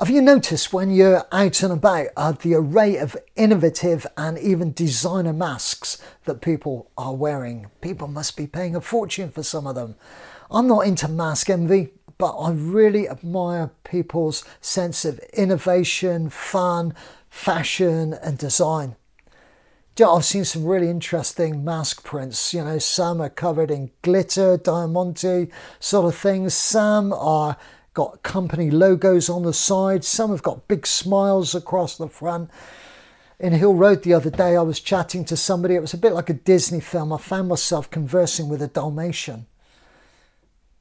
Have 0.00 0.08
you 0.08 0.22
noticed 0.22 0.72
when 0.72 0.90
you're 0.90 1.26
out 1.30 1.62
and 1.62 1.74
about 1.74 2.06
uh, 2.16 2.32
the 2.32 2.54
array 2.54 2.96
of 2.96 3.18
innovative 3.36 4.06
and 4.16 4.38
even 4.38 4.72
designer 4.72 5.34
masks 5.34 6.00
that 6.24 6.40
people 6.40 6.90
are 6.96 7.14
wearing? 7.14 7.66
People 7.82 8.08
must 8.08 8.34
be 8.34 8.46
paying 8.46 8.74
a 8.74 8.80
fortune 8.80 9.30
for 9.30 9.42
some 9.42 9.66
of 9.66 9.74
them. 9.74 9.96
I'm 10.50 10.66
not 10.66 10.86
into 10.86 11.06
mask 11.06 11.50
envy, 11.50 11.90
but 12.16 12.34
I 12.38 12.50
really 12.50 13.10
admire 13.10 13.72
people's 13.84 14.42
sense 14.62 15.04
of 15.04 15.18
innovation, 15.34 16.30
fun, 16.30 16.94
fashion, 17.28 18.14
and 18.14 18.38
design. 18.38 18.96
I've 20.02 20.24
seen 20.24 20.46
some 20.46 20.64
really 20.64 20.88
interesting 20.88 21.62
mask 21.62 22.04
prints. 22.04 22.54
You 22.54 22.64
know, 22.64 22.78
some 22.78 23.20
are 23.20 23.28
covered 23.28 23.70
in 23.70 23.90
glitter, 24.00 24.56
diamante 24.56 25.50
sort 25.78 26.06
of 26.06 26.18
things. 26.18 26.54
Some 26.54 27.12
are 27.12 27.58
got 27.94 28.22
company 28.22 28.70
logos 28.70 29.28
on 29.28 29.42
the 29.42 29.52
side. 29.52 30.04
Some 30.04 30.30
have 30.30 30.42
got 30.42 30.68
big 30.68 30.86
smiles 30.86 31.54
across 31.54 31.96
the 31.96 32.08
front. 32.08 32.50
In 33.38 33.52
Hill 33.52 33.74
Road 33.74 34.02
the 34.02 34.14
other 34.14 34.30
day, 34.30 34.56
I 34.56 34.62
was 34.62 34.80
chatting 34.80 35.24
to 35.26 35.36
somebody. 35.36 35.74
It 35.74 35.80
was 35.80 35.94
a 35.94 35.98
bit 35.98 36.12
like 36.12 36.28
a 36.28 36.34
Disney 36.34 36.80
film. 36.80 37.12
I 37.12 37.18
found 37.18 37.48
myself 37.48 37.90
conversing 37.90 38.48
with 38.48 38.60
a 38.62 38.68
Dalmatian. 38.68 39.46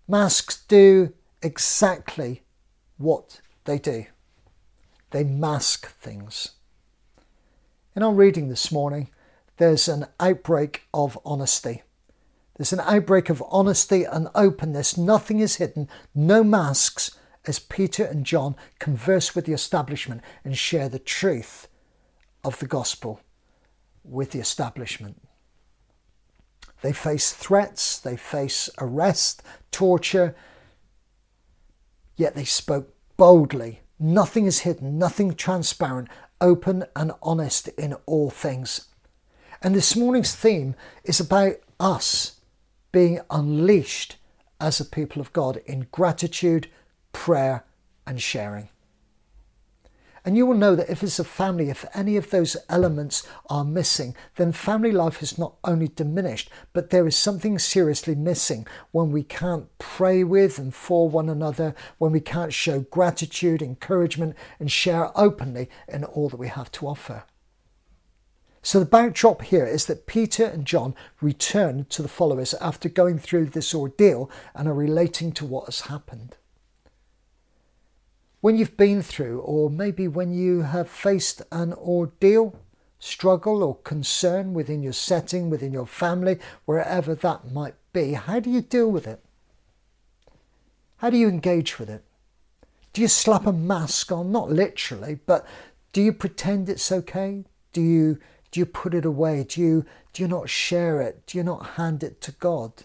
Masks 0.07 0.63
do 0.67 1.13
exactly 1.41 2.43
what 2.97 3.41
they 3.63 3.79
do 3.79 4.05
they 5.11 5.23
mask 5.23 5.87
things. 5.87 6.51
In 7.95 8.03
our 8.03 8.13
reading 8.13 8.49
this 8.49 8.71
morning, 8.71 9.09
there's 9.57 9.87
an 9.87 10.05
outbreak 10.19 10.83
of 10.93 11.17
honesty. 11.25 11.83
There's 12.59 12.73
an 12.73 12.81
outbreak 12.81 13.29
of 13.29 13.41
honesty 13.49 14.03
and 14.03 14.27
openness. 14.35 14.97
Nothing 14.97 15.39
is 15.39 15.55
hidden, 15.55 15.87
no 16.13 16.43
masks, 16.43 17.17
as 17.47 17.57
Peter 17.57 18.03
and 18.03 18.25
John 18.25 18.57
converse 18.79 19.33
with 19.33 19.45
the 19.45 19.53
establishment 19.53 20.21
and 20.43 20.57
share 20.57 20.89
the 20.89 20.99
truth 20.99 21.69
of 22.43 22.59
the 22.59 22.67
gospel 22.67 23.21
with 24.03 24.31
the 24.31 24.41
establishment. 24.41 25.21
They 26.81 26.91
face 26.91 27.31
threats, 27.31 27.97
they 27.97 28.17
face 28.17 28.69
arrest, 28.77 29.41
torture, 29.71 30.35
yet 32.17 32.35
they 32.35 32.43
spoke 32.43 32.93
boldly. 33.15 33.83
Nothing 33.97 34.45
is 34.45 34.59
hidden, 34.59 34.99
nothing 34.99 35.33
transparent, 35.33 36.09
open 36.41 36.83
and 36.93 37.13
honest 37.23 37.69
in 37.69 37.93
all 38.05 38.29
things. 38.29 38.89
And 39.61 39.73
this 39.73 39.95
morning's 39.95 40.35
theme 40.35 40.75
is 41.05 41.21
about 41.21 41.55
us 41.79 42.35
being 42.91 43.19
unleashed 43.29 44.17
as 44.59 44.79
a 44.79 44.85
people 44.85 45.21
of 45.21 45.33
God 45.33 45.61
in 45.65 45.87
gratitude, 45.91 46.67
prayer, 47.13 47.65
and 48.05 48.21
sharing. 48.21 48.69
And 50.25 50.35
you 50.35 50.45
will 50.45 50.55
know 50.55 50.75
that 50.75 50.89
if 50.89 51.01
it's 51.01 51.17
a 51.19 51.23
family, 51.23 51.69
if 51.69 51.85
any 51.93 52.17
of 52.17 52.29
those 52.29 52.57
elements 52.67 53.25
are 53.49 53.63
missing, 53.63 54.15
then 54.35 54.51
family 54.51 54.91
life 54.91 55.23
is 55.23 55.37
not 55.37 55.55
only 55.63 55.87
diminished, 55.87 56.49
but 56.73 56.89
there 56.89 57.07
is 57.07 57.15
something 57.15 57.57
seriously 57.57 58.15
missing 58.15 58.67
when 58.91 59.11
we 59.11 59.23
can't 59.23 59.65
pray 59.77 60.23
with 60.23 60.59
and 60.59 60.75
for 60.75 61.09
one 61.09 61.29
another, 61.29 61.73
when 61.99 62.11
we 62.11 62.19
can't 62.19 62.53
show 62.53 62.81
gratitude, 62.81 63.61
encouragement, 63.61 64.35
and 64.59 64.71
share 64.71 65.17
openly 65.17 65.69
in 65.87 66.03
all 66.03 66.29
that 66.29 66.37
we 66.37 66.49
have 66.49 66.71
to 66.73 66.87
offer. 66.87 67.23
So 68.61 68.79
the 68.79 68.85
backdrop 68.85 69.41
here 69.41 69.65
is 69.65 69.85
that 69.85 70.05
Peter 70.05 70.45
and 70.45 70.65
John 70.65 70.93
return 71.21 71.85
to 71.89 72.01
the 72.01 72.09
followers 72.09 72.53
after 72.55 72.89
going 72.89 73.17
through 73.17 73.47
this 73.47 73.73
ordeal 73.73 74.29
and 74.53 74.67
are 74.67 74.73
relating 74.73 75.31
to 75.33 75.45
what 75.45 75.65
has 75.65 75.81
happened. 75.81 76.35
When 78.41 78.57
you've 78.57 78.77
been 78.77 79.01
through, 79.01 79.39
or 79.39 79.69
maybe 79.69 80.07
when 80.07 80.33
you 80.33 80.61
have 80.61 80.89
faced 80.89 81.41
an 81.51 81.73
ordeal, 81.73 82.57
struggle, 82.97 83.63
or 83.63 83.75
concern 83.77 84.53
within 84.53 84.81
your 84.81 84.93
setting, 84.93 85.49
within 85.49 85.73
your 85.73 85.87
family, 85.87 86.39
wherever 86.65 87.15
that 87.15 87.51
might 87.51 87.75
be, 87.93 88.13
how 88.13 88.39
do 88.39 88.49
you 88.49 88.61
deal 88.61 88.89
with 88.91 89.07
it? 89.07 89.23
How 90.97 91.09
do 91.09 91.17
you 91.17 91.29
engage 91.29 91.79
with 91.79 91.89
it? 91.89 92.03
Do 92.91 93.01
you 93.01 93.07
slap 93.07 93.45
a 93.45 93.53
mask 93.53 94.11
on? 94.11 94.31
Not 94.31 94.51
literally, 94.51 95.19
but 95.25 95.45
do 95.93 96.01
you 96.01 96.11
pretend 96.11 96.69
it's 96.69 96.91
okay? 96.91 97.45
Do 97.71 97.81
you 97.81 98.19
do 98.51 98.59
you 98.59 98.65
put 98.65 98.93
it 98.93 99.05
away? 99.05 99.43
Do 99.43 99.61
you, 99.61 99.85
do 100.13 100.23
you 100.23 100.27
not 100.27 100.49
share 100.49 101.01
it? 101.01 101.25
Do 101.27 101.37
you 101.37 101.43
not 101.43 101.71
hand 101.71 102.03
it 102.03 102.21
to 102.21 102.31
God? 102.31 102.83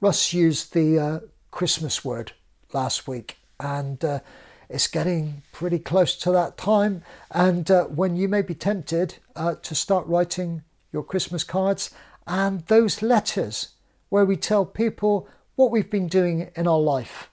Russ 0.00 0.32
used 0.32 0.72
the 0.72 0.98
uh, 0.98 1.20
Christmas 1.50 2.04
word 2.04 2.32
last 2.72 3.06
week, 3.06 3.38
and 3.58 4.02
uh, 4.04 4.20
it's 4.68 4.86
getting 4.86 5.42
pretty 5.52 5.78
close 5.78 6.16
to 6.16 6.32
that 6.32 6.56
time. 6.56 7.02
And 7.30 7.70
uh, 7.70 7.84
when 7.84 8.16
you 8.16 8.28
may 8.28 8.42
be 8.42 8.54
tempted 8.54 9.16
uh, 9.36 9.56
to 9.56 9.74
start 9.74 10.06
writing 10.06 10.62
your 10.92 11.02
Christmas 11.02 11.44
cards 11.44 11.90
and 12.26 12.60
those 12.66 13.02
letters 13.02 13.70
where 14.08 14.24
we 14.24 14.36
tell 14.36 14.64
people 14.64 15.28
what 15.56 15.70
we've 15.70 15.90
been 15.90 16.08
doing 16.08 16.50
in 16.56 16.66
our 16.66 16.78
life 16.78 17.30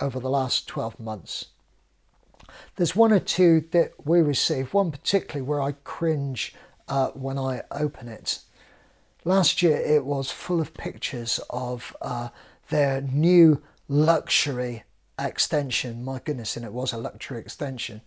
over 0.00 0.18
the 0.18 0.30
last 0.30 0.66
12 0.66 0.98
months. 0.98 1.46
There's 2.76 2.96
one 2.96 3.12
or 3.12 3.20
two 3.20 3.64
that 3.72 3.92
we 4.04 4.20
receive, 4.20 4.74
one 4.74 4.90
particularly 4.90 5.46
where 5.46 5.60
I 5.60 5.72
cringe 5.84 6.54
uh, 6.88 7.08
when 7.10 7.38
I 7.38 7.62
open 7.70 8.08
it. 8.08 8.40
Last 9.24 9.62
year 9.62 9.76
it 9.76 10.04
was 10.04 10.30
full 10.30 10.60
of 10.60 10.74
pictures 10.74 11.40
of 11.50 11.96
uh, 12.00 12.30
their 12.70 13.00
new 13.00 13.62
luxury 13.88 14.84
extension. 15.18 16.04
My 16.04 16.20
goodness, 16.24 16.56
and 16.56 16.64
it 16.64 16.72
was 16.72 16.92
a 16.92 16.98
luxury 16.98 17.38
extension. 17.38 18.00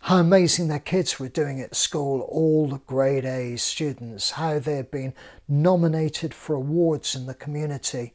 How 0.00 0.18
amazing 0.18 0.68
their 0.68 0.80
kids 0.80 1.18
were 1.18 1.28
doing 1.30 1.62
at 1.62 1.74
school, 1.74 2.20
all 2.22 2.68
the 2.68 2.78
grade 2.86 3.24
A 3.24 3.56
students, 3.56 4.32
how 4.32 4.58
they 4.58 4.76
had 4.76 4.90
been 4.90 5.14
nominated 5.48 6.34
for 6.34 6.54
awards 6.54 7.14
in 7.14 7.24
the 7.24 7.32
community. 7.32 8.12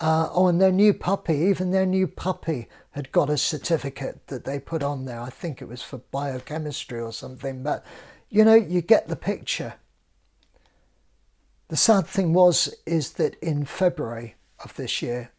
Uh, 0.00 0.30
oh, 0.32 0.46
and 0.46 0.60
their 0.60 0.72
new 0.72 0.94
puppy, 0.94 1.34
even 1.34 1.70
their 1.70 1.84
new 1.84 2.06
puppy 2.06 2.68
had 2.92 3.12
got 3.12 3.28
a 3.28 3.36
certificate 3.36 4.26
that 4.28 4.44
they 4.44 4.58
put 4.58 4.82
on 4.82 5.04
there. 5.04 5.20
I 5.20 5.28
think 5.28 5.60
it 5.60 5.68
was 5.68 5.82
for 5.82 5.98
biochemistry 5.98 6.98
or 6.98 7.12
something, 7.12 7.62
but 7.62 7.84
you 8.30 8.44
know, 8.44 8.54
you 8.54 8.80
get 8.80 9.08
the 9.08 9.16
picture. 9.16 9.74
The 11.68 11.76
sad 11.76 12.06
thing 12.06 12.32
was 12.32 12.74
is 12.86 13.12
that 13.12 13.36
in 13.42 13.64
February 13.64 14.36
of 14.64 14.74
this 14.76 15.02
year, 15.02 15.32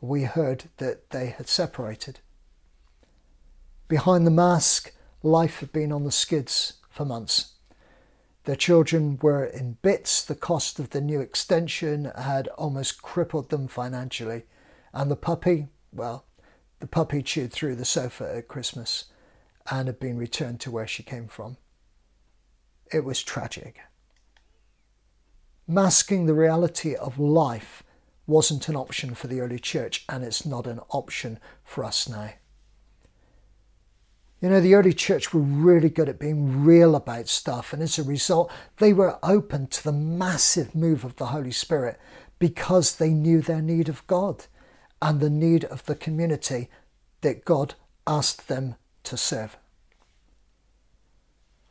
we 0.00 0.24
heard 0.24 0.64
that 0.76 1.10
they 1.10 1.28
had 1.28 1.48
separated. 1.48 2.20
Behind 3.88 4.26
the 4.26 4.30
mask, 4.30 4.92
life 5.22 5.60
had 5.60 5.72
been 5.72 5.92
on 5.92 6.04
the 6.04 6.12
skids 6.12 6.74
for 6.90 7.04
months. 7.04 7.54
Their 8.48 8.56
children 8.56 9.18
were 9.20 9.44
in 9.44 9.76
bits. 9.82 10.24
The 10.24 10.34
cost 10.34 10.78
of 10.78 10.88
the 10.88 11.02
new 11.02 11.20
extension 11.20 12.06
had 12.16 12.48
almost 12.56 13.02
crippled 13.02 13.50
them 13.50 13.68
financially. 13.68 14.44
And 14.94 15.10
the 15.10 15.16
puppy, 15.16 15.66
well, 15.92 16.24
the 16.80 16.86
puppy 16.86 17.22
chewed 17.22 17.52
through 17.52 17.76
the 17.76 17.84
sofa 17.84 18.36
at 18.36 18.48
Christmas 18.48 19.04
and 19.70 19.86
had 19.86 20.00
been 20.00 20.16
returned 20.16 20.60
to 20.60 20.70
where 20.70 20.86
she 20.86 21.02
came 21.02 21.28
from. 21.28 21.58
It 22.90 23.04
was 23.04 23.22
tragic. 23.22 23.80
Masking 25.66 26.24
the 26.24 26.32
reality 26.32 26.94
of 26.94 27.18
life 27.18 27.82
wasn't 28.26 28.70
an 28.70 28.76
option 28.76 29.14
for 29.14 29.26
the 29.26 29.42
early 29.42 29.58
church, 29.58 30.06
and 30.08 30.24
it's 30.24 30.46
not 30.46 30.66
an 30.66 30.80
option 30.88 31.38
for 31.64 31.84
us 31.84 32.08
now. 32.08 32.30
You 34.40 34.48
know, 34.48 34.60
the 34.60 34.74
early 34.74 34.92
church 34.92 35.34
were 35.34 35.40
really 35.40 35.88
good 35.88 36.08
at 36.08 36.20
being 36.20 36.64
real 36.64 36.94
about 36.94 37.26
stuff, 37.26 37.72
and 37.72 37.82
as 37.82 37.98
a 37.98 38.04
result, 38.04 38.52
they 38.76 38.92
were 38.92 39.18
open 39.22 39.66
to 39.68 39.82
the 39.82 39.92
massive 39.92 40.74
move 40.74 41.04
of 41.04 41.16
the 41.16 41.26
Holy 41.26 41.50
Spirit 41.50 41.98
because 42.38 42.96
they 42.96 43.10
knew 43.10 43.42
their 43.42 43.60
need 43.60 43.88
of 43.88 44.06
God 44.06 44.46
and 45.02 45.18
the 45.18 45.30
need 45.30 45.64
of 45.64 45.84
the 45.86 45.96
community 45.96 46.68
that 47.22 47.44
God 47.44 47.74
asked 48.06 48.46
them 48.46 48.76
to 49.04 49.16
serve. 49.16 49.56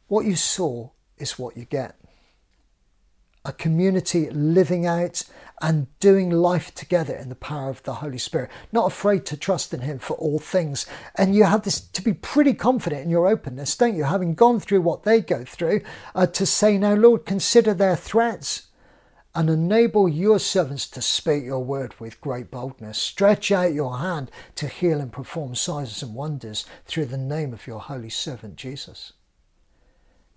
What 0.07 0.25
you 0.25 0.36
saw 0.36 0.89
is 1.18 1.39
what 1.39 1.56
you 1.56 1.65
get. 1.65 1.95
A 3.47 3.53
community 3.53 4.29
living 4.29 4.85
out 4.85 5.23
and 5.61 5.88
doing 5.99 6.29
life 6.29 6.75
together 6.75 7.15
in 7.15 7.29
the 7.29 7.35
power 7.35 7.69
of 7.69 7.81
the 7.83 7.95
Holy 7.95 8.19
Spirit, 8.19 8.51
not 8.71 8.85
afraid 8.85 9.25
to 9.25 9.38
trust 9.38 9.73
in 9.73 9.79
Him 9.79 9.97
for 9.97 10.15
all 10.17 10.38
things. 10.38 10.85
And 11.15 11.33
you 11.33 11.45
have 11.45 11.63
this 11.63 11.79
to 11.79 12.01
be 12.03 12.13
pretty 12.13 12.53
confident 12.53 13.03
in 13.03 13.09
your 13.09 13.27
openness, 13.27 13.75
don't 13.75 13.95
you? 13.95 14.03
Having 14.03 14.35
gone 14.35 14.59
through 14.59 14.81
what 14.81 15.03
they 15.03 15.21
go 15.21 15.44
through, 15.44 15.81
uh, 16.13 16.27
to 16.27 16.45
say, 16.45 16.77
Now, 16.77 16.94
Lord, 16.94 17.25
consider 17.25 17.73
their 17.73 17.95
threats 17.95 18.67
and 19.33 19.49
enable 19.49 20.09
your 20.09 20.39
servants 20.39 20.88
to 20.89 21.01
speak 21.01 21.44
your 21.44 21.63
word 21.63 21.94
with 21.99 22.21
great 22.21 22.49
boldness. 22.49 22.97
Stretch 22.97 23.51
out 23.51 23.73
your 23.73 23.99
hand 23.99 24.31
to 24.55 24.67
heal 24.67 24.99
and 24.99 25.11
perform 25.11 25.53
signs 25.55 26.01
and 26.01 26.15
wonders 26.15 26.65
through 26.85 27.05
the 27.05 27.17
name 27.17 27.53
of 27.53 27.67
your 27.67 27.79
holy 27.79 28.09
servant 28.09 28.55
Jesus. 28.55 29.13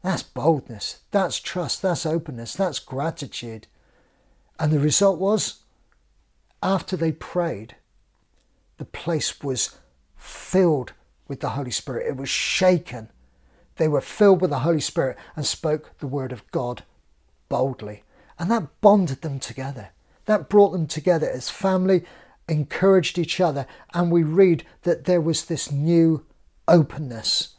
That's 0.03 0.23
boldness, 0.23 1.01
that's 1.11 1.39
trust, 1.39 1.83
that's 1.83 2.07
openness, 2.07 2.55
that's 2.55 2.79
gratitude. 2.79 3.67
And 4.59 4.73
the 4.73 4.79
result 4.79 5.19
was, 5.19 5.61
after 6.63 6.97
they 6.97 7.13
prayed, 7.13 7.77
the 8.79 8.85
place 8.85 9.43
was 9.43 9.77
filled 10.17 10.93
with 11.29 11.41
the 11.41 11.51
Holy 11.51 11.71
Spirit. 11.71 12.07
It 12.07 12.17
was 12.17 12.29
shaken. 12.29 13.11
They 13.77 13.89
were 13.89 14.01
filled 14.01 14.41
with 14.41 14.51
the 14.51 14.61
Holy 14.61 14.81
Spirit 14.81 15.17
and 15.37 15.47
spoke 15.47 15.99
the 15.99 16.07
word 16.07 16.33
of 16.33 16.51
God 16.51 16.83
boldly. 17.49 18.05
And 18.39 18.51
that 18.51 18.81
bonded 18.81 19.23
them 19.23 19.39
together. 19.39 19.91
That 20.25 20.49
brought 20.49 20.71
them 20.71 20.87
together 20.87 21.29
as 21.29 21.51
family, 21.51 22.05
encouraged 22.49 23.19
each 23.19 23.41
other. 23.41 23.67
And 23.95 24.11
we 24.11 24.23
read 24.23 24.65
that 24.83 25.05
there 25.05 25.21
was 25.21 25.45
this 25.45 25.71
new 25.71 26.25
openness. 26.69 27.57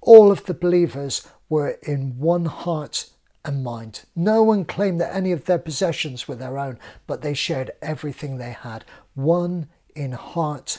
All 0.00 0.30
of 0.30 0.44
the 0.44 0.54
believers 0.54 1.26
were 1.50 1.78
in 1.82 2.18
one 2.18 2.46
heart 2.46 3.10
and 3.44 3.62
mind. 3.62 4.04
No 4.16 4.42
one 4.42 4.64
claimed 4.64 5.00
that 5.00 5.14
any 5.14 5.32
of 5.32 5.44
their 5.44 5.58
possessions 5.58 6.26
were 6.26 6.36
their 6.36 6.58
own, 6.58 6.78
but 7.06 7.20
they 7.20 7.34
shared 7.34 7.72
everything 7.82 8.38
they 8.38 8.52
had, 8.52 8.84
one 9.14 9.68
in 9.94 10.12
heart 10.12 10.78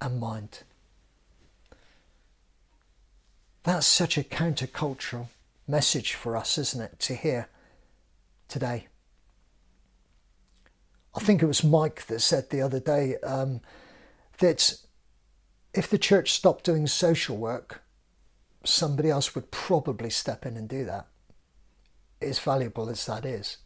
and 0.00 0.20
mind. 0.20 0.62
That's 3.62 3.86
such 3.86 4.16
a 4.16 4.22
countercultural 4.22 5.28
message 5.66 6.14
for 6.14 6.36
us, 6.36 6.58
isn't 6.58 6.80
it, 6.80 6.98
to 7.00 7.14
hear 7.14 7.48
today? 8.48 8.88
I 11.14 11.20
think 11.20 11.42
it 11.42 11.46
was 11.46 11.64
Mike 11.64 12.06
that 12.06 12.20
said 12.20 12.50
the 12.50 12.62
other 12.62 12.80
day 12.80 13.16
um, 13.18 13.60
that 14.38 14.76
if 15.74 15.88
the 15.88 15.98
church 15.98 16.32
stopped 16.32 16.64
doing 16.64 16.86
social 16.86 17.36
work, 17.36 17.82
somebody 18.64 19.10
else 19.10 19.34
would 19.34 19.50
probably 19.50 20.10
step 20.10 20.44
in 20.44 20.56
and 20.56 20.68
do 20.68 20.84
that, 20.84 21.06
as 22.20 22.38
valuable 22.38 22.88
as 22.90 23.06
that 23.06 23.24
is. 23.24 23.58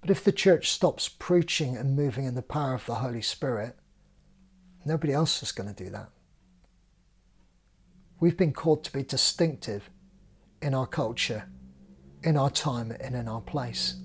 But 0.00 0.10
if 0.10 0.24
the 0.24 0.32
church 0.32 0.70
stops 0.70 1.08
preaching 1.08 1.76
and 1.76 1.94
moving 1.96 2.24
in 2.24 2.34
the 2.34 2.42
power 2.42 2.74
of 2.74 2.86
the 2.86 2.96
Holy 2.96 3.22
Spirit, 3.22 3.76
nobody 4.84 5.12
else 5.12 5.42
is 5.42 5.52
going 5.52 5.72
to 5.72 5.84
do 5.84 5.90
that. 5.90 6.08
We've 8.18 8.36
been 8.36 8.52
called 8.52 8.84
to 8.84 8.92
be 8.92 9.02
distinctive 9.02 9.90
in 10.60 10.74
our 10.74 10.86
culture, 10.86 11.44
in 12.22 12.36
our 12.36 12.50
time, 12.50 12.94
and 13.00 13.14
in 13.14 13.28
our 13.28 13.40
place. 13.40 13.96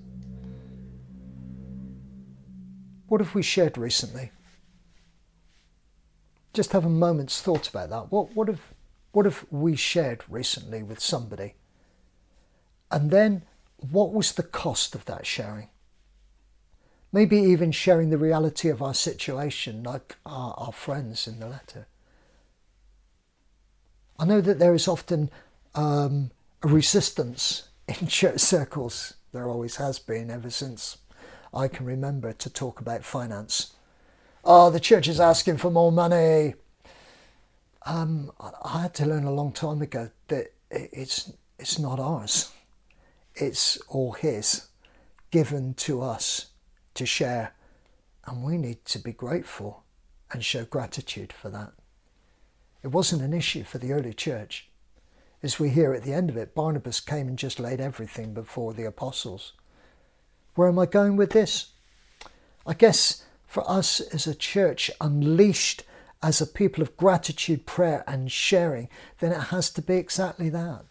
What 3.08 3.20
have 3.20 3.34
we 3.34 3.42
shared 3.42 3.78
recently? 3.78 4.32
Just 6.52 6.72
have 6.72 6.84
a 6.84 6.90
moment's 6.90 7.40
thought 7.40 7.68
about 7.68 7.90
that. 7.90 8.10
What, 8.10 8.34
what, 8.34 8.48
have, 8.48 8.60
what 9.16 9.24
have 9.24 9.46
we 9.50 9.74
shared 9.74 10.22
recently 10.28 10.82
with 10.82 11.00
somebody? 11.00 11.54
And 12.90 13.10
then, 13.10 13.44
what 13.78 14.12
was 14.12 14.32
the 14.32 14.42
cost 14.42 14.94
of 14.94 15.06
that 15.06 15.24
sharing? 15.24 15.70
Maybe 17.14 17.38
even 17.38 17.72
sharing 17.72 18.10
the 18.10 18.18
reality 18.18 18.68
of 18.68 18.82
our 18.82 18.92
situation, 18.92 19.82
like 19.82 20.16
our, 20.26 20.52
our 20.58 20.72
friends 20.72 21.26
in 21.26 21.40
the 21.40 21.48
letter. 21.48 21.86
I 24.18 24.26
know 24.26 24.42
that 24.42 24.58
there 24.58 24.74
is 24.74 24.86
often 24.86 25.30
um, 25.74 26.30
a 26.62 26.68
resistance 26.68 27.70
in 27.88 28.08
church 28.08 28.40
circles. 28.40 29.14
There 29.32 29.48
always 29.48 29.76
has 29.76 29.98
been 29.98 30.30
ever 30.30 30.50
since 30.50 30.98
I 31.54 31.68
can 31.68 31.86
remember 31.86 32.34
to 32.34 32.50
talk 32.50 32.80
about 32.80 33.02
finance. 33.02 33.72
Oh, 34.44 34.68
the 34.68 34.78
church 34.78 35.08
is 35.08 35.20
asking 35.20 35.56
for 35.56 35.70
more 35.70 35.90
money. 35.90 36.52
Um, 37.86 38.32
I 38.40 38.80
had 38.82 38.94
to 38.94 39.06
learn 39.06 39.24
a 39.24 39.32
long 39.32 39.52
time 39.52 39.80
ago 39.80 40.10
that 40.26 40.52
it's 40.70 41.32
it's 41.58 41.78
not 41.78 42.00
ours. 42.00 42.50
It's 43.36 43.78
all 43.88 44.12
His, 44.12 44.66
given 45.30 45.74
to 45.74 46.02
us 46.02 46.46
to 46.94 47.06
share, 47.06 47.54
and 48.26 48.42
we 48.42 48.58
need 48.58 48.84
to 48.86 48.98
be 48.98 49.12
grateful 49.12 49.84
and 50.32 50.44
show 50.44 50.64
gratitude 50.64 51.32
for 51.32 51.48
that. 51.50 51.74
It 52.82 52.88
wasn't 52.88 53.22
an 53.22 53.32
issue 53.32 53.62
for 53.62 53.78
the 53.78 53.92
early 53.92 54.12
church. 54.12 54.68
As 55.42 55.60
we 55.60 55.68
hear 55.68 55.92
at 55.92 56.02
the 56.02 56.12
end 56.12 56.28
of 56.28 56.36
it, 56.36 56.56
Barnabas 56.56 56.98
came 56.98 57.28
and 57.28 57.38
just 57.38 57.60
laid 57.60 57.80
everything 57.80 58.34
before 58.34 58.74
the 58.74 58.84
apostles. 58.84 59.52
Where 60.56 60.68
am 60.68 60.78
I 60.78 60.86
going 60.86 61.16
with 61.16 61.30
this? 61.30 61.68
I 62.66 62.74
guess 62.74 63.24
for 63.46 63.68
us 63.70 64.00
as 64.00 64.26
a 64.26 64.34
church, 64.34 64.90
unleashed 65.00 65.84
as 66.26 66.40
a 66.40 66.46
people 66.46 66.82
of 66.82 66.96
gratitude, 66.96 67.64
prayer, 67.66 68.02
and 68.04 68.32
sharing, 68.32 68.88
then 69.20 69.30
it 69.30 69.44
has 69.54 69.70
to 69.70 69.80
be 69.80 69.94
exactly 69.94 70.48
that 70.48 70.84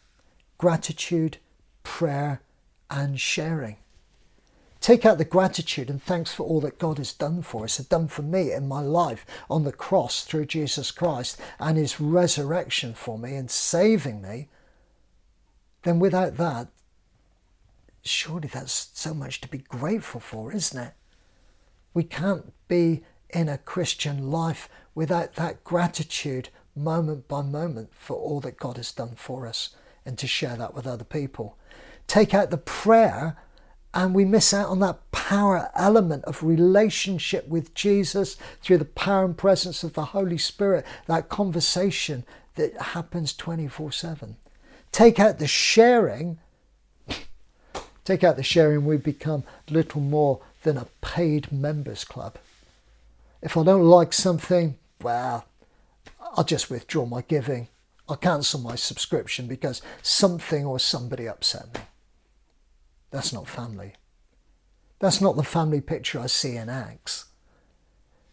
gratitude, 0.58 1.38
prayer, 1.84 2.42
and 2.90 3.20
sharing. 3.20 3.76
Take 4.80 5.06
out 5.06 5.18
the 5.18 5.26
gratitude 5.26 5.90
and 5.90 6.02
thanks 6.02 6.34
for 6.34 6.44
all 6.44 6.62
that 6.62 6.80
God 6.80 7.00
has 7.00 7.12
done 7.12 7.42
for 7.42 7.66
us, 7.66 7.76
has 7.76 7.86
done 7.86 8.08
for 8.08 8.22
me 8.22 8.54
in 8.54 8.70
my 8.70 8.80
life 8.80 9.26
on 9.50 9.66
the 9.66 9.74
cross 9.74 10.24
through 10.24 10.46
Jesus 10.46 10.90
Christ 10.90 11.38
and 11.60 11.78
his 11.78 12.00
resurrection 12.00 12.94
for 12.94 13.20
me 13.20 13.36
and 13.36 13.52
saving 13.52 14.22
me. 14.22 14.48
Then 15.84 16.00
without 16.00 16.38
that, 16.38 16.70
surely 18.04 18.48
that's 18.48 18.90
so 18.94 19.14
much 19.14 19.42
to 19.42 19.50
be 19.50 19.58
grateful 19.58 20.22
for, 20.22 20.54
isn't 20.54 20.82
it? 20.82 20.94
We 21.94 22.04
can't 22.04 22.54
be 22.70 23.04
in 23.36 23.50
a 23.50 23.58
Christian 23.58 24.32
life 24.32 24.70
without 24.96 25.36
that 25.36 25.64
gratitude 25.66 26.50
moment 26.76 27.28
by 27.28 27.42
moment 27.42 27.90
for 27.94 28.16
all 28.16 28.40
that 28.40 28.58
God 28.58 28.78
has 28.78 28.92
done 28.92 29.14
for 29.16 29.46
us 29.46 29.70
and 30.06 30.18
to 30.18 30.26
share 30.26 30.56
that 30.56 30.74
with 30.74 30.88
other 30.88 31.04
people. 31.04 31.58
Take 32.08 32.34
out 32.34 32.50
the 32.50 32.58
prayer 32.58 33.36
and 33.94 34.16
we 34.16 34.24
miss 34.24 34.54
out 34.54 34.70
on 34.70 34.80
that 34.80 35.12
power 35.12 35.70
element 35.76 36.24
of 36.26 36.44
relationship 36.44 37.48
with 37.48 37.74
Jesus 37.74 38.38
through 38.62 38.78
the 38.78 38.86
power 38.86 39.26
and 39.26 39.38
presence 39.38 39.84
of 39.84 39.94
the 39.94 40.06
Holy 40.06 40.38
Spirit, 40.38 40.86
that 41.08 41.30
conversation 41.30 42.24
that 42.56 42.80
happens 42.82 43.34
24 43.34 43.92
7. 43.92 44.38
Take 44.92 45.20
out 45.20 45.40
the 45.40 45.48
sharing 45.48 46.40
Take 48.06 48.24
out 48.24 48.38
the 48.38 48.44
sharing, 48.44 48.86
we 48.86 48.98
become 48.98 49.44
little 49.68 50.00
more 50.00 50.40
than 50.62 50.78
a 50.78 50.86
paid 51.02 51.52
members 51.52 52.06
club. 52.06 52.38
If 53.46 53.56
I 53.56 53.64
don't 53.64 53.84
like 53.84 54.12
something, 54.12 54.76
well, 55.04 55.46
I'll 56.20 56.44
just 56.44 56.72
withdraw 56.72 57.06
my 57.06 57.22
giving. 57.22 57.68
I'll 58.10 58.18
cancel 58.18 58.60
my 58.60 58.74
subscription 58.74 59.46
because 59.46 59.84
something 60.02 60.66
or 60.66 60.80
somebody 60.80 61.28
upset 61.28 61.72
me. 61.76 61.82
That's 63.12 63.32
not 63.32 63.48
family. 63.48 63.94
That's 64.98 65.22
not 65.22 65.36
the 65.36 65.44
family 65.44 65.80
picture 65.80 66.20
I 66.20 66.26
see 66.26 66.56
in 66.56 66.70
Acts. 66.70 67.26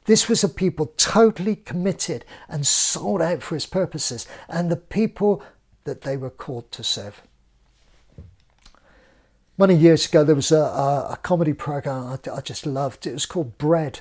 This 0.06 0.30
was 0.30 0.42
a 0.42 0.48
people 0.48 0.94
totally 0.96 1.56
committed 1.56 2.24
and 2.48 2.66
sold 2.66 3.20
out 3.20 3.42
for 3.42 3.54
his 3.54 3.66
purposes 3.66 4.26
and 4.48 4.70
the 4.70 4.76
people 4.76 5.42
that 5.84 6.00
they 6.00 6.16
were 6.16 6.30
called 6.30 6.72
to 6.72 6.82
serve. 6.82 7.20
Many 9.58 9.74
years 9.74 10.06
ago, 10.06 10.24
there 10.24 10.34
was 10.34 10.50
a, 10.50 10.56
a, 10.56 11.08
a 11.10 11.18
comedy 11.22 11.52
program 11.52 12.06
I, 12.06 12.30
I 12.30 12.40
just 12.40 12.64
loved. 12.64 13.06
It 13.06 13.12
was 13.12 13.26
called 13.26 13.58
Bread. 13.58 14.00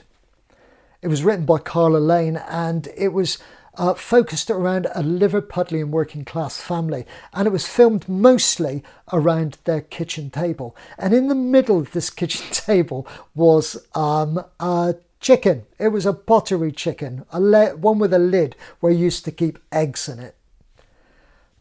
It 1.02 1.08
was 1.08 1.24
written 1.24 1.46
by 1.46 1.58
Carla 1.58 1.98
Lane 1.98 2.38
and 2.38 2.88
it 2.96 3.10
was 3.10 3.40
uh, 3.76 3.94
focused 3.94 4.52
around 4.52 4.86
a 4.88 5.02
Liverpudlian 5.02 5.90
working 5.90 6.26
class 6.26 6.60
family, 6.60 7.06
and 7.34 7.48
it 7.48 7.52
was 7.52 7.68
filmed 7.68 8.08
mostly 8.08 8.84
around 9.14 9.58
their 9.64 9.82
kitchen 9.82 10.30
table. 10.30 10.76
And 10.98 11.14
in 11.14 11.28
the 11.28 11.36
middle 11.36 11.80
of 11.80 11.92
this 11.92 12.10
kitchen 12.22 12.46
table 12.52 13.08
was 13.34 13.78
um, 13.96 14.44
a 14.60 14.96
chicken. 15.20 15.64
It 15.80 15.90
was 15.90 16.06
a 16.06 16.14
pottery 16.14 16.72
chicken, 16.72 17.26
a 17.32 17.40
le- 17.40 17.78
one 17.78 18.00
with 18.00 18.14
a 18.14 18.20
lid 18.20 18.56
where 18.80 18.92
you 18.92 19.06
used 19.06 19.26
to 19.26 19.32
keep 19.32 19.60
eggs 19.72 20.10
in 20.10 20.20
it. 20.20 20.36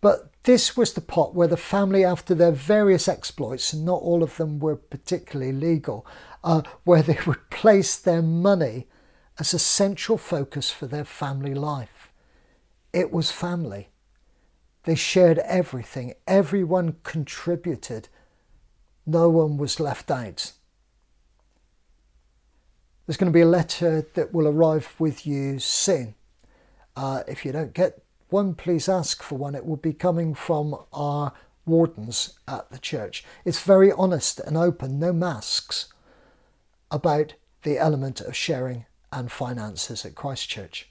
But 0.01 0.31
this 0.45 0.77
was 0.77 0.95
the 0.95 1.03
pot 1.03 1.35
where 1.35 1.49
the 1.49 1.57
family, 1.57 2.05
after 2.05 2.35
their 2.35 2.53
various 2.53 3.07
exploits, 3.07 3.73
and 3.73 3.85
not 3.85 4.03
all 4.03 4.23
of 4.23 4.37
them 4.37 4.59
were 4.59 4.77
particularly 4.77 5.53
legal, 5.53 6.07
uh, 6.43 6.63
where 6.85 7.03
they 7.03 7.19
would 7.27 7.51
place 7.51 7.97
their 7.97 8.23
money 8.23 8.87
as 9.41 9.55
a 9.55 9.59
central 9.59 10.19
focus 10.19 10.71
for 10.71 10.87
their 10.87 11.05
family 11.05 11.55
life. 11.55 12.13
It 12.93 13.11
was 13.11 13.33
family. 13.33 13.89
They 14.85 14.95
shared 14.95 15.39
everything, 15.39 16.15
everyone 16.27 16.97
contributed, 17.03 18.09
no 19.07 19.31
one 19.31 19.57
was 19.57 19.81
left 19.81 20.11
out. 20.11 20.53
There's 23.07 23.17
going 23.17 23.33
to 23.33 23.37
be 23.37 23.41
a 23.41 23.47
letter 23.47 24.07
that 24.15 24.33
will 24.33 24.47
arrive 24.47 24.95
with 24.99 25.27
you 25.27 25.59
soon. 25.59 26.15
Uh, 26.95 27.23
if 27.27 27.45
you 27.45 27.51
don't 27.51 27.75
get 27.75 28.03
one, 28.29 28.55
please 28.55 28.89
ask 28.89 29.23
for 29.23 29.37
one. 29.37 29.55
It 29.55 29.67
will 29.67 29.77
be 29.77 29.93
coming 29.93 30.35
from 30.35 30.77
our 30.93 31.33
wardens 31.67 32.39
at 32.47 32.71
the 32.71 32.79
church. 32.79 33.25
It's 33.45 33.63
very 33.63 33.91
honest 33.93 34.39
and 34.41 34.57
open, 34.57 34.99
no 34.99 35.13
masks, 35.13 35.93
about 36.91 37.35
the 37.63 37.79
element 37.79 38.21
of 38.21 38.37
sharing 38.37 38.87
and 39.13 39.31
finances 39.31 40.05
at 40.05 40.15
Christchurch. 40.15 40.89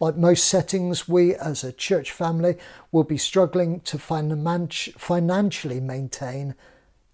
Like 0.00 0.16
most 0.16 0.44
settings, 0.44 1.08
we 1.08 1.34
as 1.34 1.62
a 1.62 1.72
church 1.72 2.10
family 2.10 2.56
will 2.90 3.04
be 3.04 3.16
struggling 3.16 3.80
to 3.80 3.98
financially 3.98 5.80
maintain 5.80 6.54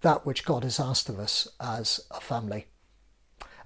that 0.00 0.24
which 0.24 0.44
God 0.44 0.64
has 0.64 0.80
asked 0.80 1.08
of 1.08 1.18
us 1.18 1.46
as 1.60 2.00
a 2.10 2.20
family. 2.20 2.66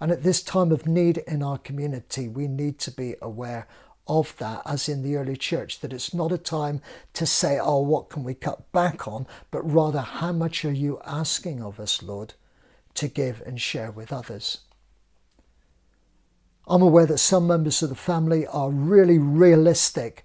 And 0.01 0.11
at 0.11 0.25
this 0.25 0.43
time 0.43 0.73
of 0.73 0.87
need 0.87 1.19
in 1.19 1.43
our 1.43 1.59
community, 1.59 2.29
we 2.29 2.49
need 2.49 2.79
to 2.81 2.91
be 2.91 3.15
aware 3.23 3.69
of 4.07 4.37
that 4.39 4.61
as 4.67 4.89
in 4.89 5.03
the 5.03 5.17
early 5.17 5.37
church, 5.37 5.81
that 5.81 5.93
it's 5.93 6.13
not 6.13 6.33
a 6.33 6.37
time 6.37 6.83
to 7.15 7.25
say, 7.25 7.59
oh, 7.59 7.81
what 7.81 8.11
can 8.11 8.25
we 8.25 8.35
cut 8.35 8.71
back 8.73 9.09
on, 9.09 9.27
but 9.51 9.63
rather, 9.63 10.01
how 10.01 10.33
much 10.33 10.65
are 10.65 10.73
you 10.73 11.01
asking 11.07 11.63
of 11.63 11.81
us, 11.81 12.03
Lord, 12.03 12.35
to 12.95 13.09
give 13.09 13.43
and 13.47 13.61
share 13.61 13.91
with 13.91 14.13
others? 14.13 14.59
I'm 16.67 16.83
aware 16.83 17.07
that 17.07 17.19
some 17.19 17.47
members 17.47 17.83
of 17.83 17.91
the 17.91 17.95
family 17.95 18.47
are 18.47 18.71
really 18.71 19.19
realistic 19.19 20.25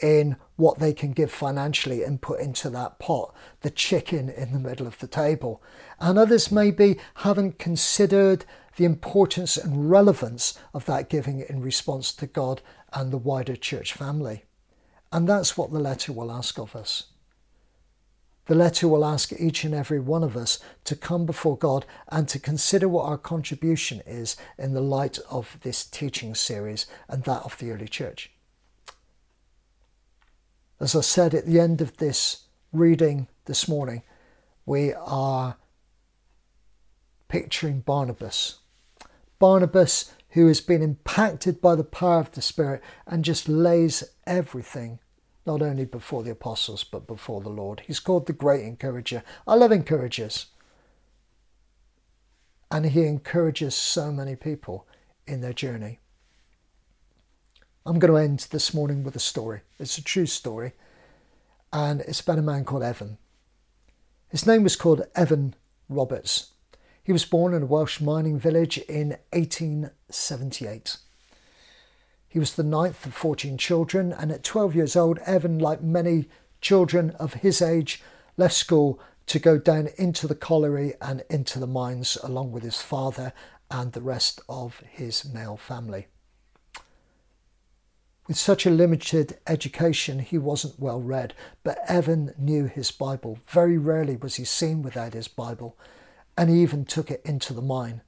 in 0.00 0.36
what 0.56 0.78
they 0.78 0.92
can 0.92 1.12
give 1.12 1.30
financially 1.30 2.02
and 2.02 2.20
put 2.20 2.40
into 2.40 2.70
that 2.70 2.98
pot, 2.98 3.34
the 3.60 3.70
chicken 3.70 4.28
in 4.28 4.52
the 4.52 4.58
middle 4.58 4.86
of 4.86 4.98
the 4.98 5.06
table. 5.06 5.62
And 6.00 6.18
others 6.18 6.52
maybe 6.52 6.98
haven't 7.16 7.58
considered 7.58 8.44
the 8.76 8.84
importance 8.84 9.56
and 9.56 9.90
relevance 9.90 10.58
of 10.72 10.84
that 10.86 11.08
giving 11.08 11.40
in 11.40 11.60
response 11.60 12.12
to 12.14 12.26
God 12.26 12.60
and 12.92 13.12
the 13.12 13.18
wider 13.18 13.56
church 13.56 13.92
family. 13.92 14.44
And 15.12 15.28
that's 15.28 15.56
what 15.56 15.72
the 15.72 15.80
letter 15.80 16.12
will 16.12 16.30
ask 16.30 16.58
of 16.58 16.76
us. 16.76 17.04
The 18.48 18.54
letter 18.54 18.88
will 18.88 19.04
ask 19.04 19.30
each 19.38 19.64
and 19.64 19.74
every 19.74 20.00
one 20.00 20.24
of 20.24 20.34
us 20.34 20.58
to 20.84 20.96
come 20.96 21.26
before 21.26 21.56
God 21.56 21.84
and 22.08 22.26
to 22.28 22.38
consider 22.38 22.88
what 22.88 23.04
our 23.04 23.18
contribution 23.18 24.02
is 24.06 24.38
in 24.56 24.72
the 24.72 24.80
light 24.80 25.18
of 25.30 25.58
this 25.60 25.84
teaching 25.84 26.34
series 26.34 26.86
and 27.08 27.24
that 27.24 27.42
of 27.42 27.58
the 27.58 27.70
early 27.70 27.86
church. 27.86 28.30
As 30.80 30.96
I 30.96 31.02
said 31.02 31.34
at 31.34 31.44
the 31.44 31.60
end 31.60 31.82
of 31.82 31.98
this 31.98 32.44
reading 32.72 33.28
this 33.44 33.68
morning, 33.68 34.02
we 34.64 34.94
are 34.94 35.58
picturing 37.28 37.80
Barnabas. 37.80 38.60
Barnabas, 39.38 40.14
who 40.30 40.46
has 40.46 40.62
been 40.62 40.80
impacted 40.80 41.60
by 41.60 41.74
the 41.74 41.84
power 41.84 42.20
of 42.20 42.32
the 42.32 42.40
Spirit 42.40 42.82
and 43.06 43.26
just 43.26 43.46
lays 43.46 44.04
everything 44.26 45.00
not 45.48 45.62
only 45.62 45.86
before 45.86 46.22
the 46.22 46.30
apostles 46.30 46.84
but 46.84 47.06
before 47.06 47.40
the 47.40 47.48
Lord. 47.48 47.82
He's 47.86 48.00
called 48.00 48.26
the 48.26 48.34
great 48.34 48.64
encourager. 48.64 49.22
I 49.46 49.54
love 49.54 49.72
encouragers. 49.72 50.46
And 52.70 52.84
he 52.84 53.04
encourages 53.04 53.74
so 53.74 54.12
many 54.12 54.36
people 54.36 54.86
in 55.26 55.40
their 55.40 55.54
journey. 55.54 56.00
I'm 57.86 57.98
going 57.98 58.12
to 58.12 58.18
end 58.18 58.46
this 58.50 58.74
morning 58.74 59.02
with 59.02 59.16
a 59.16 59.20
story. 59.20 59.62
It's 59.78 59.96
a 59.96 60.04
true 60.04 60.26
story, 60.26 60.72
and 61.72 62.02
it's 62.02 62.20
about 62.20 62.38
a 62.38 62.42
man 62.42 62.66
called 62.66 62.82
Evan. 62.82 63.16
His 64.28 64.46
name 64.46 64.62
was 64.62 64.76
called 64.76 65.06
Evan 65.14 65.54
Roberts. 65.88 66.52
He 67.02 67.12
was 67.12 67.24
born 67.24 67.54
in 67.54 67.62
a 67.62 67.66
Welsh 67.66 68.02
mining 68.02 68.38
village 68.38 68.76
in 68.76 69.16
1878. 69.32 70.98
He 72.28 72.38
was 72.38 72.54
the 72.54 72.62
ninth 72.62 73.06
of 73.06 73.14
14 73.14 73.56
children, 73.56 74.12
and 74.12 74.30
at 74.30 74.44
12 74.44 74.74
years 74.74 74.96
old, 74.96 75.18
Evan, 75.18 75.58
like 75.58 75.82
many 75.82 76.28
children 76.60 77.10
of 77.12 77.34
his 77.34 77.62
age, 77.62 78.02
left 78.36 78.54
school 78.54 79.00
to 79.26 79.38
go 79.38 79.58
down 79.58 79.88
into 79.96 80.26
the 80.26 80.34
colliery 80.34 80.94
and 81.00 81.22
into 81.30 81.58
the 81.58 81.66
mines 81.66 82.16
along 82.22 82.52
with 82.52 82.62
his 82.62 82.80
father 82.80 83.32
and 83.70 83.92
the 83.92 84.00
rest 84.00 84.40
of 84.48 84.82
his 84.90 85.24
male 85.24 85.56
family. 85.56 86.06
With 88.26 88.36
such 88.36 88.66
a 88.66 88.70
limited 88.70 89.38
education, 89.46 90.18
he 90.18 90.36
wasn't 90.36 90.78
well 90.78 91.00
read, 91.00 91.34
but 91.64 91.78
Evan 91.88 92.34
knew 92.36 92.66
his 92.66 92.90
Bible. 92.90 93.38
Very 93.48 93.78
rarely 93.78 94.16
was 94.16 94.34
he 94.34 94.44
seen 94.44 94.82
without 94.82 95.14
his 95.14 95.28
Bible, 95.28 95.78
and 96.36 96.50
he 96.50 96.60
even 96.60 96.84
took 96.84 97.10
it 97.10 97.22
into 97.24 97.54
the 97.54 97.62
mine. 97.62 98.02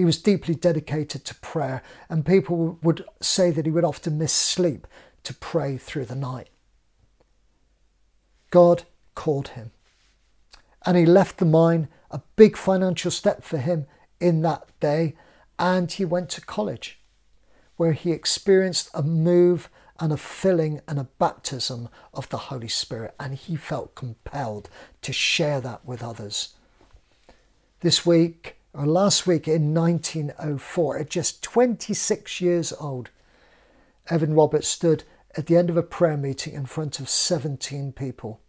He 0.00 0.06
was 0.06 0.16
deeply 0.16 0.54
dedicated 0.54 1.26
to 1.26 1.34
prayer, 1.34 1.82
and 2.08 2.24
people 2.24 2.78
would 2.82 3.04
say 3.20 3.50
that 3.50 3.66
he 3.66 3.70
would 3.70 3.84
often 3.84 4.16
miss 4.16 4.32
sleep 4.32 4.86
to 5.24 5.34
pray 5.34 5.76
through 5.76 6.06
the 6.06 6.14
night. 6.14 6.48
God 8.50 8.84
called 9.14 9.48
him, 9.48 9.72
and 10.86 10.96
he 10.96 11.04
left 11.04 11.36
the 11.36 11.44
mine, 11.44 11.88
a 12.10 12.22
big 12.34 12.56
financial 12.56 13.10
step 13.10 13.44
for 13.44 13.58
him 13.58 13.84
in 14.18 14.40
that 14.40 14.68
day, 14.80 15.16
and 15.58 15.92
he 15.92 16.06
went 16.06 16.30
to 16.30 16.40
college 16.40 16.98
where 17.76 17.92
he 17.92 18.10
experienced 18.10 18.88
a 18.94 19.02
move 19.02 19.68
and 19.98 20.14
a 20.14 20.16
filling 20.16 20.80
and 20.88 20.98
a 20.98 21.08
baptism 21.18 21.90
of 22.14 22.26
the 22.30 22.48
Holy 22.48 22.68
Spirit, 22.68 23.14
and 23.20 23.34
he 23.34 23.54
felt 23.54 23.94
compelled 23.94 24.70
to 25.02 25.12
share 25.12 25.60
that 25.60 25.84
with 25.84 26.02
others. 26.02 26.54
This 27.80 28.06
week, 28.06 28.56
or 28.72 28.86
last 28.86 29.26
week 29.26 29.48
in 29.48 29.74
1904, 29.74 30.98
at 30.98 31.10
just 31.10 31.42
26 31.42 32.40
years 32.40 32.72
old, 32.74 33.10
Evan 34.08 34.34
Roberts 34.34 34.68
stood 34.68 35.04
at 35.36 35.46
the 35.46 35.56
end 35.56 35.70
of 35.70 35.76
a 35.76 35.82
prayer 35.82 36.16
meeting 36.16 36.54
in 36.54 36.66
front 36.66 37.00
of 37.00 37.08
17 37.08 37.92
people, 37.92 38.40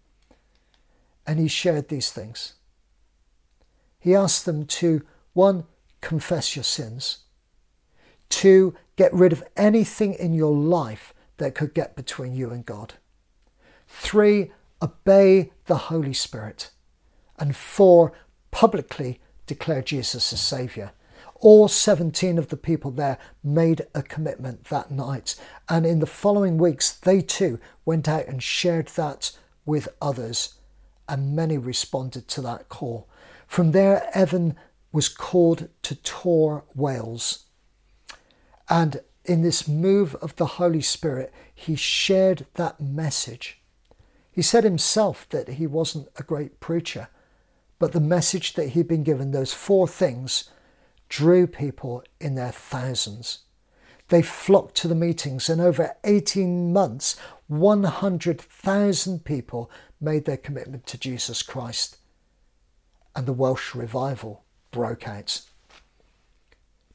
and 1.25 1.39
he 1.39 1.47
shared 1.47 1.89
these 1.89 2.11
things. 2.11 2.53
He 3.99 4.15
asked 4.15 4.45
them 4.45 4.65
to, 4.65 5.03
one, 5.33 5.65
confess 6.01 6.55
your 6.55 6.63
sins, 6.63 7.19
two, 8.29 8.75
Get 9.01 9.13
rid 9.15 9.33
of 9.33 9.43
anything 9.57 10.13
in 10.13 10.31
your 10.31 10.55
life 10.55 11.11
that 11.37 11.55
could 11.55 11.73
get 11.73 11.95
between 11.95 12.35
you 12.35 12.51
and 12.51 12.63
God. 12.63 12.93
Three, 13.87 14.51
obey 14.79 15.51
the 15.65 15.89
Holy 15.89 16.13
Spirit. 16.13 16.69
And 17.39 17.55
four, 17.55 18.13
publicly 18.51 19.19
declare 19.53 19.81
Jesus 19.81 20.31
as 20.31 20.39
Saviour. 20.39 20.93
All 21.35 21.67
17 21.67 22.37
of 22.37 22.47
the 22.47 22.55
people 22.55 22.89
there 22.89 23.17
made 23.43 23.85
a 23.93 24.01
commitment 24.01 24.65
that 24.65 24.91
night. 24.91 25.35
And 25.67 25.85
in 25.85 25.99
the 25.99 26.05
following 26.05 26.57
weeks, 26.57 26.93
they 26.93 27.19
too 27.19 27.59
went 27.83 28.07
out 28.07 28.27
and 28.27 28.41
shared 28.41 28.87
that 28.95 29.31
with 29.65 29.89
others. 30.01 30.53
And 31.09 31.35
many 31.35 31.57
responded 31.57 32.29
to 32.29 32.41
that 32.43 32.69
call. 32.69 33.09
From 33.45 33.73
there, 33.73 34.09
Evan 34.13 34.55
was 34.93 35.09
called 35.09 35.67
to 35.81 35.95
tour 35.95 36.63
Wales. 36.73 37.45
And 38.69 39.01
in 39.25 39.41
this 39.41 39.67
move 39.67 40.15
of 40.15 40.37
the 40.37 40.45
Holy 40.45 40.81
Spirit, 40.81 41.33
he 41.53 41.75
shared 41.75 42.45
that 42.53 42.79
message. 42.79 43.59
He 44.31 44.41
said 44.41 44.63
himself 44.63 45.27
that 45.31 45.49
he 45.49 45.67
wasn't 45.67 46.07
a 46.15 46.23
great 46.23 46.61
preacher, 46.61 47.09
but 47.81 47.93
the 47.93 47.99
message 47.99 48.53
that 48.53 48.69
he'd 48.69 48.87
been 48.87 49.01
given, 49.01 49.31
those 49.31 49.55
four 49.55 49.87
things, 49.87 50.51
drew 51.09 51.47
people 51.47 52.03
in 52.19 52.35
their 52.35 52.51
thousands. 52.51 53.39
They 54.09 54.21
flocked 54.21 54.75
to 54.75 54.87
the 54.87 54.93
meetings, 54.93 55.49
and 55.49 55.59
over 55.59 55.95
18 56.03 56.71
months, 56.71 57.15
100,000 57.47 59.25
people 59.25 59.71
made 59.99 60.25
their 60.25 60.37
commitment 60.37 60.85
to 60.85 60.99
Jesus 60.99 61.41
Christ. 61.41 61.97
And 63.15 63.25
the 63.25 63.33
Welsh 63.33 63.73
revival 63.73 64.43
broke 64.69 65.07
out. 65.07 65.41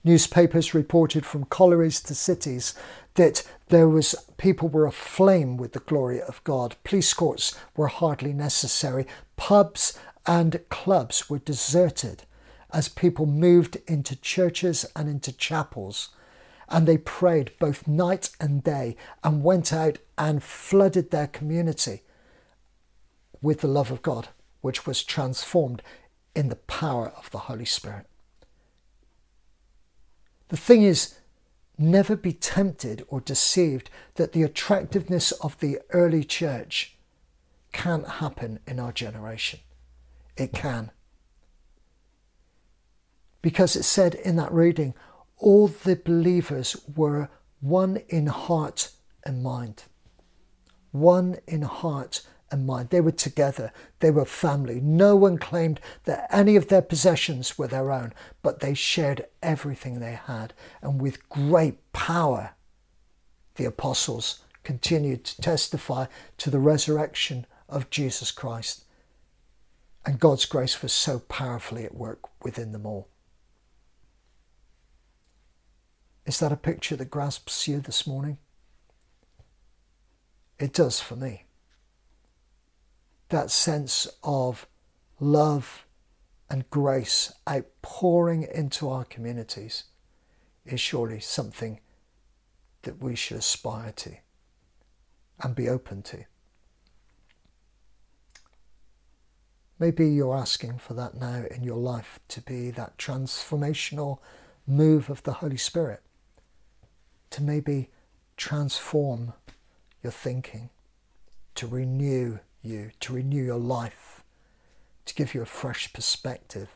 Newspapers 0.04 0.72
reported 0.72 1.26
from 1.26 1.46
collieries 1.46 2.00
to 2.04 2.14
cities 2.14 2.74
that 3.14 3.42
there 3.70 3.88
was 3.88 4.14
people 4.36 4.68
were 4.68 4.86
aflame 4.86 5.56
with 5.56 5.72
the 5.72 5.80
glory 5.80 6.22
of 6.22 6.44
God. 6.44 6.76
Police 6.84 7.12
courts 7.12 7.58
were 7.76 7.88
hardly 7.88 8.32
necessary. 8.32 9.04
Pubs 9.34 9.98
and 10.26 10.61
clubs 10.68 11.30
were 11.30 11.38
deserted 11.38 12.25
as 12.73 12.88
people 12.88 13.26
moved 13.26 13.78
into 13.87 14.16
churches 14.16 14.85
and 14.97 15.09
into 15.09 15.33
chapels. 15.33 16.11
And 16.68 16.87
they 16.87 16.99
prayed 16.99 17.52
both 17.61 17.87
night 17.87 18.30
and 18.40 18.62
day 18.62 18.97
and 19.23 19.45
went 19.45 19.73
out 19.73 19.99
and 20.18 20.42
flooded 20.42 21.11
their 21.11 21.28
community 21.28 22.02
with 23.40 23.61
the 23.61 23.68
love 23.68 23.92
of 23.92 24.02
God, 24.02 24.28
which 24.62 24.85
was 24.87 25.04
transformed 25.04 25.83
in 26.35 26.49
the 26.49 26.56
power 26.56 27.12
of 27.16 27.30
the 27.30 27.38
Holy 27.38 27.64
Spirit. 27.64 28.06
The 30.49 30.56
thing 30.56 30.83
is, 30.83 31.14
never 31.78 32.16
be 32.16 32.33
tempted 32.33 33.04
or 33.09 33.21
deceived 33.21 33.90
that 34.14 34.33
the 34.33 34.42
attractiveness 34.42 35.33
of 35.33 35.59
the 35.61 35.78
early 35.90 36.25
church 36.25 36.97
can't 37.73 38.09
happen 38.09 38.59
in 38.66 38.80
our 38.80 38.92
generation. 38.92 39.61
It 40.36 40.52
can. 40.52 40.90
Because 43.42 43.76
it 43.76 43.84
said 43.84 44.14
in 44.14 44.36
that 44.36 44.52
reading, 44.52 44.94
all 45.38 45.68
the 45.68 45.96
believers 45.96 46.76
were 46.94 47.28
one 47.60 47.98
in 48.08 48.26
heart 48.26 48.90
and 49.24 49.42
mind. 49.42 49.84
One 50.90 51.38
in 51.46 51.62
heart 51.62 52.22
and 52.50 52.66
mind. 52.66 52.90
They 52.90 53.00
were 53.00 53.12
together, 53.12 53.72
they 54.00 54.10
were 54.10 54.24
family. 54.24 54.80
No 54.80 55.16
one 55.16 55.38
claimed 55.38 55.80
that 56.04 56.28
any 56.30 56.56
of 56.56 56.68
their 56.68 56.82
possessions 56.82 57.58
were 57.58 57.66
their 57.66 57.90
own, 57.90 58.12
but 58.42 58.60
they 58.60 58.74
shared 58.74 59.26
everything 59.42 60.00
they 60.00 60.18
had. 60.26 60.54
And 60.82 61.00
with 61.00 61.28
great 61.28 61.92
power, 61.92 62.54
the 63.56 63.64
apostles 63.64 64.40
continued 64.62 65.24
to 65.24 65.40
testify 65.40 66.06
to 66.38 66.50
the 66.50 66.58
resurrection 66.58 67.46
of 67.68 67.90
Jesus 67.90 68.30
Christ. 68.30 68.85
And 70.06 70.20
God's 70.20 70.46
grace 70.46 70.82
was 70.82 70.92
so 70.92 71.18
powerfully 71.18 71.84
at 71.84 71.96
work 71.96 72.20
within 72.44 72.70
them 72.70 72.86
all. 72.86 73.08
Is 76.25 76.38
that 76.38 76.52
a 76.52 76.56
picture 76.56 76.94
that 76.94 77.10
grasps 77.10 77.66
you 77.66 77.80
this 77.80 78.06
morning? 78.06 78.38
It 80.60 80.72
does 80.72 81.00
for 81.00 81.16
me. 81.16 81.44
That 83.30 83.50
sense 83.50 84.06
of 84.22 84.68
love 85.18 85.86
and 86.48 86.70
grace 86.70 87.32
outpouring 87.48 88.46
into 88.54 88.88
our 88.88 89.04
communities 89.04 89.84
is 90.64 90.80
surely 90.80 91.18
something 91.18 91.80
that 92.82 93.02
we 93.02 93.16
should 93.16 93.38
aspire 93.38 93.92
to 93.96 94.16
and 95.42 95.56
be 95.56 95.68
open 95.68 96.02
to. 96.02 96.25
Maybe 99.78 100.09
you're 100.09 100.35
asking 100.35 100.78
for 100.78 100.95
that 100.95 101.14
now 101.14 101.45
in 101.50 101.62
your 101.62 101.76
life 101.76 102.18
to 102.28 102.40
be 102.40 102.71
that 102.71 102.97
transformational 102.97 104.18
move 104.66 105.11
of 105.11 105.23
the 105.23 105.35
Holy 105.35 105.59
Spirit, 105.59 106.02
to 107.30 107.42
maybe 107.42 107.90
transform 108.37 109.35
your 110.02 110.12
thinking, 110.12 110.71
to 111.56 111.66
renew 111.66 112.38
you, 112.62 112.90
to 113.00 113.12
renew 113.12 113.45
your 113.45 113.59
life, 113.59 114.25
to 115.04 115.14
give 115.14 115.35
you 115.35 115.42
a 115.42 115.47
fresh 115.47 115.92
perspective 115.92 116.71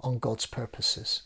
on 0.00 0.18
God's 0.18 0.46
purposes. 0.46 1.22